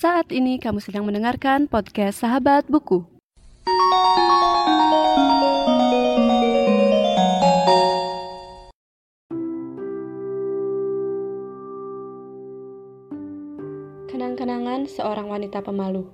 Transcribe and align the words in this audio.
Saat 0.00 0.32
ini 0.32 0.56
kamu 0.56 0.80
sedang 0.80 1.04
mendengarkan 1.04 1.68
podcast 1.68 2.24
Sahabat 2.24 2.64
Buku. 2.72 3.04
Kenang-kenangan 14.08 14.88
seorang 14.88 15.28
wanita 15.28 15.60
pemalu. 15.60 16.08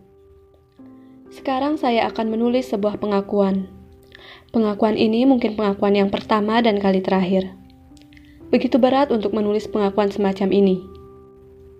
Sekarang 1.31 1.79
saya 1.79 2.11
akan 2.11 2.35
menulis 2.35 2.67
sebuah 2.75 2.99
pengakuan. 2.99 3.71
Pengakuan 4.51 4.99
ini 4.99 5.23
mungkin 5.31 5.55
pengakuan 5.55 5.95
yang 5.95 6.11
pertama 6.11 6.59
dan 6.59 6.83
kali 6.83 7.07
terakhir. 7.07 7.55
Begitu 8.51 8.83
berat 8.83 9.15
untuk 9.15 9.31
menulis 9.31 9.71
pengakuan 9.71 10.11
semacam 10.11 10.51
ini 10.51 10.96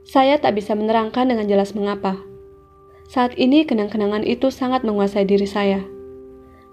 saya 0.07 0.39
tak 0.39 0.55
bisa 0.55 0.79
menerangkan 0.79 1.27
dengan 1.27 1.51
jelas 1.51 1.75
mengapa. 1.75 2.15
Saat 3.11 3.35
ini 3.35 3.67
kenang-kenangan 3.67 4.23
itu 4.23 4.55
sangat 4.55 4.87
menguasai 4.87 5.27
diri 5.27 5.51
saya. 5.51 5.83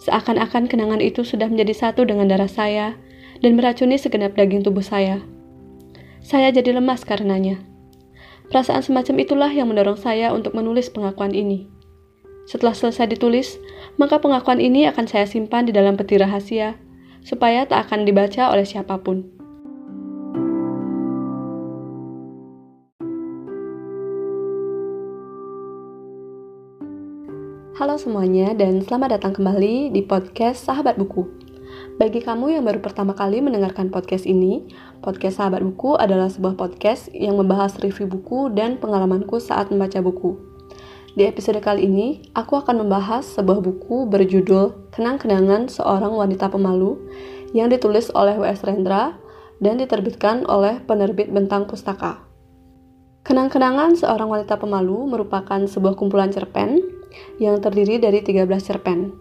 Seakan-akan 0.05 0.70
kenangan 0.70 1.02
itu 1.02 1.26
sudah 1.26 1.50
menjadi 1.50 1.74
satu 1.74 2.05
dengan 2.05 2.30
darah 2.30 2.50
saya 2.50 2.94
dan 3.41 3.58
meracuni 3.58 3.98
segenap 3.98 4.38
daging 4.38 4.62
tubuh 4.62 4.86
saya. 4.86 5.18
Saya 6.22 6.54
jadi 6.54 6.77
lemas 6.77 7.02
karenanya. 7.02 7.58
Perasaan 8.54 8.86
semacam 8.86 9.16
itulah 9.26 9.50
yang 9.50 9.66
mendorong 9.66 9.98
saya 9.98 10.30
untuk 10.30 10.54
menulis 10.54 10.94
pengakuan 10.94 11.34
ini. 11.34 11.66
Setelah 12.46 12.77
selesai 12.77 13.18
ditulis, 13.18 13.58
maka 13.98 14.22
pengakuan 14.22 14.62
ini 14.62 14.86
akan 14.86 15.10
saya 15.10 15.26
simpan 15.26 15.66
di 15.66 15.74
dalam 15.74 15.98
peti 15.98 16.22
rahasia, 16.22 16.77
supaya 17.26 17.66
tak 17.66 17.90
akan 17.90 18.05
dibaca 18.05 18.54
oleh 18.54 18.68
siapa 18.68 19.02
pun. 19.02 19.33
Halo 27.84 28.00
semuanya 28.00 28.55
dan 28.55 28.80
selamat 28.80 29.20
datang 29.20 29.35
kembali 29.35 29.91
di 29.91 30.07
podcast 30.07 30.71
Sahabat 30.71 30.96
Buku. 30.96 31.27
Bagi 31.99 32.24
kamu 32.24 32.55
yang 32.55 32.63
baru 32.63 32.80
pertama 32.80 33.12
kali 33.12 33.44
mendengarkan 33.44 33.91
podcast 33.91 34.24
ini, 34.24 34.71
podcast 35.04 35.44
Sahabat 35.44 35.60
Buku 35.68 35.99
adalah 35.99 36.32
sebuah 36.32 36.55
podcast 36.55 37.12
yang 37.12 37.35
membahas 37.35 37.76
review 37.84 38.07
buku 38.07 38.48
dan 38.55 38.80
pengalamanku 38.80 39.35
saat 39.44 39.68
membaca 39.68 39.99
buku. 39.99 40.40
Di 41.20 41.27
episode 41.27 41.60
kali 41.60 41.84
ini, 41.84 42.32
aku 42.32 42.55
akan 42.55 42.88
membahas 42.88 43.27
sebuah 43.35 43.60
buku 43.60 44.07
berjudul 44.07 44.96
Kenang-kenangan 44.96 45.68
Seorang 45.68 46.16
Wanita 46.16 46.48
Pemalu 46.55 46.96
yang 47.52 47.68
ditulis 47.68 48.07
oleh 48.16 48.40
W.S. 48.40 48.63
Rendra 48.63 49.20
dan 49.60 49.76
diterbitkan 49.76 50.48
oleh 50.48 50.79
penerbit 50.88 51.35
Bentang 51.35 51.68
Pustaka. 51.68 52.24
Kenang-kenangan 53.27 54.00
seorang 54.00 54.32
wanita 54.32 54.55
pemalu 54.55 55.04
merupakan 55.04 55.60
sebuah 55.68 56.00
kumpulan 56.00 56.32
cerpen 56.32 56.93
yang 57.38 57.60
terdiri 57.60 58.00
dari 58.00 58.22
13 58.22 58.48
cerpen. 58.62 59.14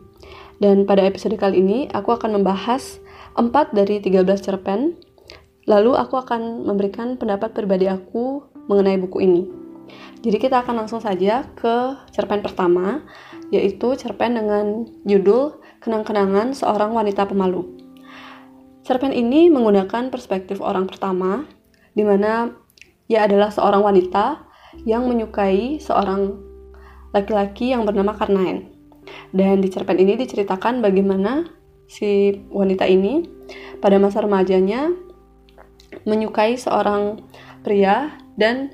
Dan 0.63 0.87
pada 0.87 1.03
episode 1.03 1.35
kali 1.35 1.59
ini 1.59 1.79
aku 1.91 2.15
akan 2.15 2.39
membahas 2.39 3.03
4 3.35 3.75
dari 3.75 3.99
13 3.99 4.25
cerpen. 4.39 4.95
Lalu 5.67 5.95
aku 5.95 6.19
akan 6.19 6.67
memberikan 6.67 7.19
pendapat 7.19 7.55
pribadi 7.55 7.87
aku 7.91 8.47
mengenai 8.71 8.99
buku 8.99 9.19
ini. 9.23 9.43
Jadi 10.23 10.39
kita 10.39 10.63
akan 10.63 10.87
langsung 10.87 11.03
saja 11.03 11.51
ke 11.59 11.99
cerpen 12.15 12.47
pertama, 12.47 13.03
yaitu 13.51 13.99
cerpen 13.99 14.39
dengan 14.39 14.87
judul 15.03 15.59
Kenang-kenangan 15.83 16.55
Seorang 16.55 16.95
Wanita 16.95 17.27
Pemalu. 17.27 17.67
Cerpen 18.87 19.11
ini 19.11 19.51
menggunakan 19.51 20.15
perspektif 20.15 20.63
orang 20.63 20.87
pertama, 20.87 21.47
di 21.95 22.07
mana 22.07 22.55
ia 23.11 23.27
adalah 23.27 23.51
seorang 23.51 23.83
wanita 23.83 24.47
yang 24.87 25.11
menyukai 25.11 25.83
seorang 25.83 26.52
laki-laki 27.13 27.73
yang 27.73 27.85
bernama 27.85 28.17
Karnain. 28.17 28.69
Dan 29.33 29.61
di 29.61 29.69
cerpen 29.69 30.01
ini 30.01 30.17
diceritakan 30.17 30.81
bagaimana 30.81 31.49
si 31.89 32.41
wanita 32.49 32.89
ini 32.89 33.29
pada 33.85 34.01
masa 34.01 34.25
remajanya 34.25 34.89
menyukai 36.09 36.57
seorang 36.57 37.21
pria 37.61 38.17
dan 38.41 38.73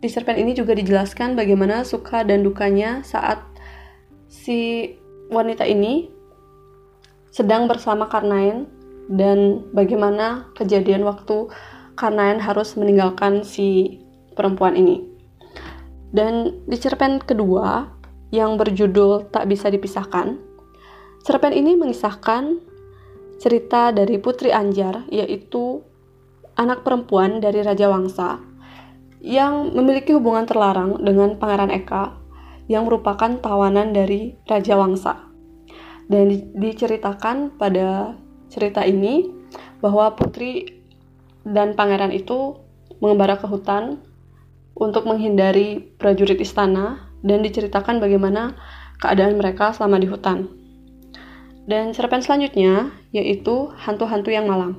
di 0.00 0.08
cerpen 0.08 0.36
ini 0.40 0.56
juga 0.56 0.76
dijelaskan 0.76 1.36
bagaimana 1.36 1.84
suka 1.84 2.24
dan 2.24 2.44
dukanya 2.44 3.04
saat 3.04 3.40
si 4.28 4.92
wanita 5.32 5.64
ini 5.64 6.08
sedang 7.32 7.66
bersama 7.68 8.08
Karnain 8.08 8.68
dan 9.08 9.68
bagaimana 9.72 10.48
kejadian 10.56 11.04
waktu 11.04 11.48
Karnain 11.94 12.40
harus 12.40 12.74
meninggalkan 12.74 13.46
si 13.46 14.00
perempuan 14.34 14.74
ini. 14.74 15.13
Dan 16.14 16.62
di 16.70 16.78
cerpen 16.78 17.18
kedua 17.18 17.90
yang 18.30 18.54
berjudul 18.54 19.34
Tak 19.34 19.50
Bisa 19.50 19.66
Dipisahkan, 19.66 20.38
cerpen 21.26 21.50
ini 21.50 21.74
mengisahkan 21.74 22.62
cerita 23.42 23.90
dari 23.90 24.22
Putri 24.22 24.54
Anjar, 24.54 25.10
yaitu 25.10 25.82
anak 26.54 26.86
perempuan 26.86 27.42
dari 27.42 27.66
Raja 27.66 27.90
Wangsa 27.90 28.38
yang 29.18 29.74
memiliki 29.74 30.14
hubungan 30.14 30.46
terlarang 30.46 31.02
dengan 31.02 31.34
Pangeran 31.34 31.74
Eka 31.74 32.14
yang 32.70 32.86
merupakan 32.86 33.34
tawanan 33.42 33.90
dari 33.90 34.38
Raja 34.46 34.78
Wangsa. 34.78 35.18
Dan 36.06 36.30
diceritakan 36.54 37.58
pada 37.58 38.14
cerita 38.52 38.86
ini 38.86 39.26
bahwa 39.80 40.12
putri 40.14 40.84
dan 41.42 41.74
pangeran 41.74 42.12
itu 42.12 42.60
mengembara 43.00 43.40
ke 43.40 43.48
hutan 43.48 44.00
untuk 44.74 45.06
menghindari 45.06 45.94
prajurit 45.98 46.38
istana 46.42 47.10
dan 47.22 47.40
diceritakan 47.40 48.02
bagaimana 48.02 48.58
keadaan 48.98 49.38
mereka 49.38 49.70
selama 49.70 50.02
di 50.02 50.10
hutan. 50.10 50.50
Dan 51.64 51.96
cerpen 51.96 52.20
selanjutnya 52.20 52.92
yaitu 53.14 53.72
Hantu-hantu 53.72 54.28
yang 54.28 54.44
malang. 54.44 54.76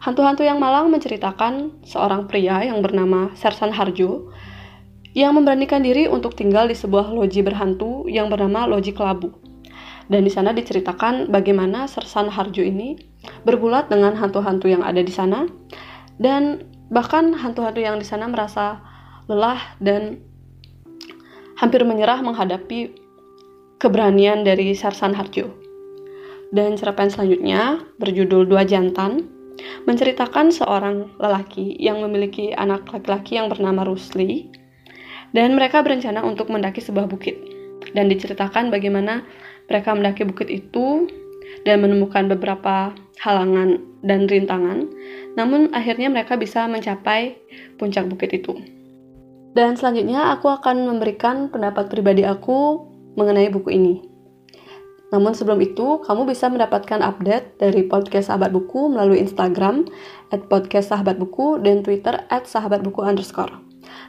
Hantu-hantu 0.00 0.48
yang 0.48 0.56
malang 0.56 0.88
menceritakan 0.88 1.84
seorang 1.84 2.24
pria 2.24 2.64
yang 2.64 2.80
bernama 2.80 3.36
Sersan 3.36 3.68
Harjo 3.68 4.32
yang 5.12 5.36
memberanikan 5.36 5.84
diri 5.84 6.08
untuk 6.08 6.38
tinggal 6.38 6.70
di 6.70 6.76
sebuah 6.78 7.12
loji 7.12 7.44
berhantu 7.44 8.08
yang 8.08 8.32
bernama 8.32 8.64
Loji 8.64 8.96
Kelabu. 8.96 9.34
Dan 10.10 10.26
di 10.26 10.32
sana 10.32 10.56
diceritakan 10.56 11.28
bagaimana 11.28 11.84
Sersan 11.84 12.32
Harjo 12.32 12.64
ini 12.64 12.96
berbulat 13.44 13.92
dengan 13.92 14.16
hantu-hantu 14.16 14.66
yang 14.72 14.82
ada 14.82 15.04
di 15.04 15.12
sana 15.12 15.46
dan 16.16 16.64
bahkan 16.90 17.30
hantu-hantu 17.36 17.78
yang 17.78 18.00
di 18.00 18.06
sana 18.08 18.26
merasa 18.26 18.89
lelah 19.30 19.78
dan 19.78 20.18
hampir 21.54 21.86
menyerah 21.86 22.18
menghadapi 22.18 22.90
keberanian 23.78 24.42
dari 24.42 24.74
Sarsan 24.74 25.14
Harjo. 25.14 25.54
Dan 26.50 26.74
cerpen 26.74 27.14
selanjutnya 27.14 27.78
berjudul 28.02 28.50
Dua 28.50 28.66
Jantan 28.66 29.22
menceritakan 29.86 30.50
seorang 30.50 31.14
lelaki 31.22 31.78
yang 31.78 32.02
memiliki 32.02 32.50
anak 32.58 32.90
laki-laki 32.90 33.38
yang 33.38 33.46
bernama 33.46 33.86
Rusli 33.86 34.50
dan 35.30 35.54
mereka 35.54 35.84
berencana 35.86 36.26
untuk 36.26 36.50
mendaki 36.50 36.82
sebuah 36.82 37.06
bukit 37.06 37.38
dan 37.94 38.10
diceritakan 38.10 38.74
bagaimana 38.74 39.22
mereka 39.70 39.94
mendaki 39.94 40.26
bukit 40.26 40.50
itu 40.50 41.06
dan 41.62 41.84
menemukan 41.84 42.26
beberapa 42.26 42.90
halangan 43.22 43.78
dan 44.02 44.26
rintangan 44.26 44.90
namun 45.38 45.70
akhirnya 45.70 46.10
mereka 46.10 46.34
bisa 46.34 46.66
mencapai 46.66 47.36
puncak 47.78 48.08
bukit 48.10 48.32
itu. 48.34 48.79
Dan 49.50 49.74
selanjutnya 49.74 50.30
aku 50.34 50.46
akan 50.46 50.86
memberikan 50.86 51.50
pendapat 51.50 51.90
pribadi 51.90 52.22
aku 52.22 52.86
mengenai 53.18 53.50
buku 53.50 53.70
ini. 53.74 53.94
Namun 55.10 55.34
sebelum 55.34 55.58
itu, 55.58 55.98
kamu 56.06 56.22
bisa 56.30 56.46
mendapatkan 56.46 57.02
update 57.02 57.58
dari 57.58 57.82
podcast 57.82 58.30
Sahabat 58.30 58.54
Buku 58.54 58.94
melalui 58.94 59.18
Instagram 59.18 59.90
at 60.30 60.46
podcast 60.46 60.94
Sahabat 60.94 61.18
Buku 61.18 61.58
dan 61.58 61.82
Twitter 61.82 62.14
at 62.30 62.46
Sahabat 62.46 62.86
Buku 62.86 63.02
underscore. 63.02 63.50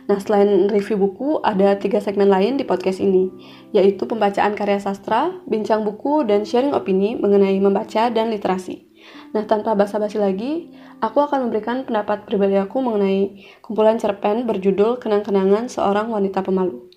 Nah, 0.06 0.22
selain 0.22 0.70
review 0.70 1.02
buku, 1.02 1.42
ada 1.42 1.74
tiga 1.80 1.98
segmen 1.98 2.30
lain 2.30 2.62
di 2.62 2.66
podcast 2.68 3.02
ini, 3.02 3.34
yaitu 3.74 4.06
pembacaan 4.06 4.54
karya 4.54 4.78
sastra, 4.78 5.34
bincang 5.50 5.82
buku, 5.82 6.22
dan 6.22 6.46
sharing 6.46 6.76
opini 6.76 7.18
mengenai 7.18 7.58
membaca 7.58 8.14
dan 8.14 8.30
literasi. 8.30 8.91
Nah, 9.32 9.48
tanpa 9.48 9.74
basa-basi 9.74 10.20
lagi, 10.20 10.72
aku 11.00 11.24
akan 11.24 11.48
memberikan 11.48 11.88
pendapat 11.88 12.28
pribadi 12.28 12.60
aku 12.60 12.84
mengenai 12.84 13.48
kumpulan 13.64 13.96
cerpen 13.98 14.44
berjudul 14.46 15.00
Kenang-kenangan 15.00 15.72
Seorang 15.72 16.12
Wanita 16.12 16.44
Pemalu. 16.44 16.92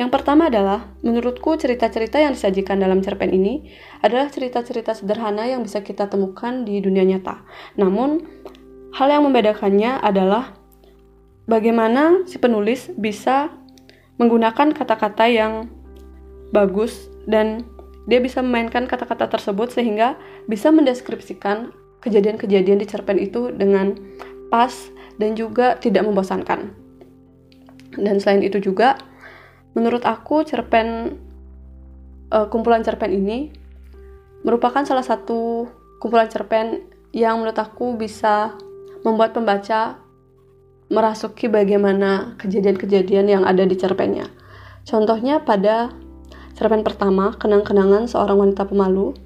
Yang 0.00 0.08
pertama 0.08 0.48
adalah, 0.48 0.96
menurutku 1.04 1.52
cerita-cerita 1.60 2.16
yang 2.16 2.32
disajikan 2.32 2.80
dalam 2.80 3.04
cerpen 3.04 3.28
ini 3.28 3.68
adalah 4.00 4.32
cerita-cerita 4.32 4.96
sederhana 4.96 5.44
yang 5.44 5.60
bisa 5.60 5.84
kita 5.84 6.08
temukan 6.08 6.64
di 6.64 6.80
dunia 6.80 7.04
nyata. 7.04 7.44
Namun, 7.76 8.24
hal 8.96 9.08
yang 9.12 9.28
membedakannya 9.28 10.00
adalah 10.00 10.56
bagaimana 11.44 12.24
si 12.24 12.40
penulis 12.40 12.88
bisa 12.96 13.52
menggunakan 14.16 14.72
kata-kata 14.72 15.28
yang 15.28 15.68
bagus 16.52 17.08
dan 17.24 17.64
dia 18.06 18.18
bisa 18.18 18.42
memainkan 18.42 18.90
kata-kata 18.90 19.30
tersebut 19.30 19.70
sehingga 19.70 20.18
bisa 20.50 20.74
mendeskripsikan 20.74 21.70
kejadian-kejadian 22.02 22.82
di 22.82 22.86
cerpen 22.86 23.18
itu 23.18 23.54
dengan 23.54 23.94
pas 24.50 24.74
dan 25.22 25.38
juga 25.38 25.78
tidak 25.78 26.02
membosankan. 26.02 26.74
Dan 27.94 28.18
selain 28.18 28.42
itu 28.42 28.58
juga, 28.58 28.98
menurut 29.76 30.02
aku 30.02 30.42
cerpen 30.42 31.16
uh, 32.32 32.48
kumpulan 32.48 32.82
cerpen 32.82 33.12
ini 33.12 33.52
merupakan 34.42 34.82
salah 34.82 35.06
satu 35.06 35.70
kumpulan 36.02 36.26
cerpen 36.26 36.82
yang 37.14 37.38
menurut 37.38 37.60
aku 37.60 37.94
bisa 37.94 38.56
membuat 39.06 39.36
pembaca 39.36 40.00
merasuki 40.90 41.46
bagaimana 41.48 42.34
kejadian-kejadian 42.40 43.26
yang 43.30 43.42
ada 43.46 43.62
di 43.62 43.76
cerpennya. 43.78 44.28
Contohnya 44.82 45.40
pada 45.40 45.94
cerpen 46.62 46.86
pertama, 46.86 47.34
Kenang-kenangan 47.34 48.06
seorang 48.06 48.38
wanita 48.38 48.70
pemalu, 48.70 49.18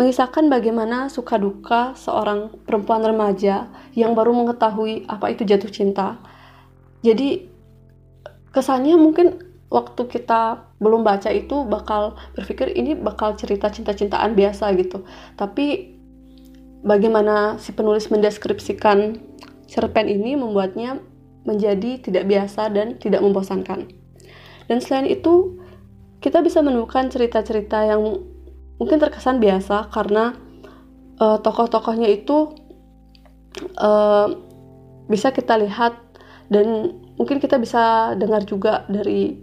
mengisahkan 0.00 0.48
bagaimana 0.48 1.12
suka 1.12 1.36
duka 1.36 1.92
seorang 1.92 2.48
perempuan 2.64 3.04
remaja 3.04 3.68
yang 3.92 4.16
baru 4.16 4.32
mengetahui 4.32 5.04
apa 5.04 5.28
itu 5.28 5.44
jatuh 5.44 5.68
cinta. 5.68 6.16
Jadi 7.04 7.52
kesannya 8.48 8.96
mungkin 8.96 9.44
waktu 9.68 10.08
kita 10.08 10.72
belum 10.80 11.04
baca 11.04 11.28
itu 11.28 11.68
bakal 11.68 12.16
berpikir 12.32 12.72
ini 12.72 12.96
bakal 12.96 13.36
cerita 13.36 13.68
cinta-cintaan 13.68 14.32
biasa 14.32 14.72
gitu. 14.80 15.04
Tapi 15.36 16.00
bagaimana 16.80 17.60
si 17.60 17.76
penulis 17.76 18.08
mendeskripsikan 18.08 19.20
cerpen 19.68 20.08
ini 20.08 20.32
membuatnya 20.32 20.96
menjadi 21.44 22.00
tidak 22.00 22.24
biasa 22.24 22.72
dan 22.72 22.96
tidak 22.96 23.20
membosankan. 23.20 23.84
Dan 24.64 24.78
selain 24.80 25.12
itu, 25.12 25.59
kita 26.20 26.44
bisa 26.44 26.60
menemukan 26.60 27.08
cerita-cerita 27.08 27.88
yang 27.88 28.00
mungkin 28.76 28.96
terkesan 29.00 29.40
biasa 29.40 29.88
karena 29.92 30.36
uh, 31.20 31.40
tokoh-tokohnya 31.40 32.08
itu 32.08 32.52
uh, 33.80 34.28
bisa 35.08 35.32
kita 35.34 35.58
lihat 35.58 35.96
dan 36.50 36.96
mungkin 37.16 37.40
kita 37.42 37.60
bisa 37.60 38.14
dengar 38.18 38.42
juga 38.42 38.82
dari 38.90 39.38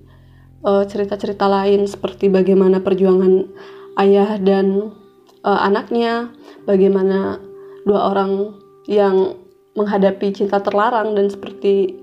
eh, 0.59 0.83
cerita-cerita 0.91 1.47
lain 1.47 1.87
seperti 1.87 2.27
bagaimana 2.27 2.83
perjuangan 2.83 3.47
ayah 4.03 4.35
dan 4.43 4.91
uh, 5.47 5.59
anaknya, 5.63 6.29
bagaimana 6.67 7.39
dua 7.87 8.11
orang 8.11 8.59
yang 8.91 9.39
menghadapi 9.79 10.35
cinta 10.35 10.59
terlarang 10.59 11.15
dan 11.15 11.31
seperti 11.31 11.95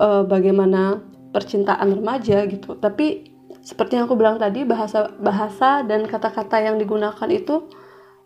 uh, 0.00 0.24
bagaimana 0.24 1.04
percintaan 1.36 2.00
remaja 2.00 2.48
gitu. 2.48 2.80
Tapi 2.80 3.29
seperti 3.70 3.94
yang 3.94 4.10
aku 4.10 4.18
bilang 4.18 4.34
tadi 4.42 4.66
bahasa 4.66 5.14
bahasa 5.22 5.86
dan 5.86 6.02
kata-kata 6.10 6.58
yang 6.58 6.74
digunakan 6.74 7.30
itu 7.30 7.70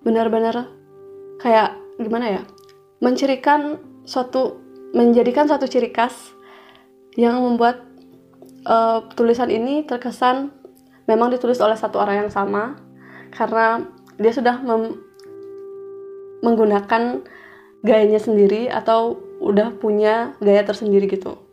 benar-benar 0.00 0.73
kayak 1.37 1.76
gimana 2.00 2.41
ya 2.41 2.43
mencirikan 3.05 3.76
suatu 4.08 4.56
menjadikan 4.96 5.44
suatu 5.44 5.69
ciri 5.69 5.93
khas 5.93 6.32
yang 7.20 7.44
membuat 7.44 7.85
uh, 8.64 9.05
tulisan 9.12 9.52
ini 9.52 9.85
terkesan 9.85 10.49
memang 11.05 11.29
ditulis 11.29 11.61
oleh 11.61 11.76
satu 11.76 12.00
orang 12.00 12.25
yang 12.25 12.32
sama 12.32 12.81
karena 13.37 13.85
dia 14.17 14.32
sudah 14.32 14.64
menggunakan 16.41 17.20
gayanya 17.85 18.20
sendiri 18.23 18.73
atau 18.73 19.20
udah 19.44 19.76
punya 19.76 20.32
gaya 20.41 20.64
tersendiri 20.64 21.05
gitu. 21.05 21.44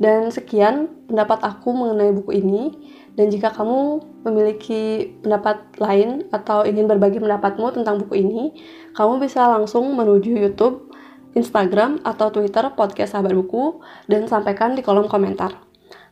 Dan 0.00 0.32
sekian 0.32 0.88
pendapat 1.04 1.44
aku 1.44 1.76
mengenai 1.76 2.10
buku 2.16 2.40
ini. 2.40 2.72
Dan 3.12 3.28
jika 3.28 3.52
kamu 3.52 4.00
memiliki 4.24 5.12
pendapat 5.20 5.60
lain 5.76 6.24
atau 6.32 6.64
ingin 6.64 6.88
berbagi 6.88 7.20
pendapatmu 7.20 7.68
tentang 7.76 8.00
buku 8.00 8.24
ini, 8.24 8.56
kamu 8.96 9.20
bisa 9.20 9.44
langsung 9.44 9.92
menuju 9.92 10.40
YouTube, 10.40 10.88
Instagram, 11.36 12.00
atau 12.00 12.32
Twitter 12.32 12.64
podcast 12.72 13.12
Sahabat 13.12 13.36
Buku 13.36 13.84
dan 14.08 14.24
sampaikan 14.24 14.72
di 14.72 14.80
kolom 14.80 15.04
komentar. 15.04 15.52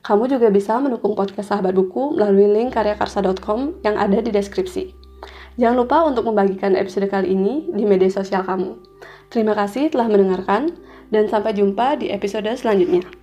Kamu 0.05 0.29
juga 0.29 0.53
bisa 0.53 0.77
mendukung 0.77 1.17
podcast 1.17 1.49
Sahabat 1.49 1.73
Buku 1.73 2.13
melalui 2.13 2.45
link 2.53 2.77
karyakarsa.com 2.77 3.81
yang 3.83 3.97
ada 3.97 4.21
di 4.21 4.29
deskripsi. 4.29 4.93
Jangan 5.59 5.75
lupa 5.75 6.07
untuk 6.07 6.29
membagikan 6.29 6.79
episode 6.79 7.11
kali 7.11 7.35
ini 7.35 7.67
di 7.75 7.83
media 7.83 8.13
sosial 8.13 8.47
kamu. 8.47 8.79
Terima 9.33 9.59
kasih 9.59 9.91
telah 9.91 10.07
mendengarkan, 10.07 10.77
dan 11.11 11.27
sampai 11.27 11.57
jumpa 11.57 11.99
di 11.99 12.13
episode 12.15 12.47
selanjutnya. 12.55 13.18